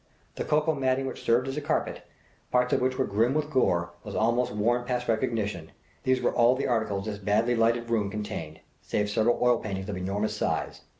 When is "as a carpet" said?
1.47-2.01